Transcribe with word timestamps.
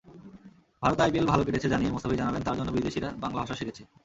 ভারতে 0.83 1.01
আইপিএল 1.03 1.25
ভালো 1.31 1.41
কেটেছে 1.45 1.67
জানিয়ে 1.69 1.93
মুস্তাফিজ 1.93 2.17
জানালেন, 2.21 2.43
তাঁর 2.43 2.57
জন্য 2.59 2.69
বিদেশিরা 2.71 3.09
বাংলা 3.23 3.39
ভাষা 3.41 3.55
শিখেছে। 3.59 3.83